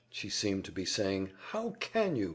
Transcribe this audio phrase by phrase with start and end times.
[0.09, 1.29] she seemed to be saying.
[1.51, 2.29] "How can you?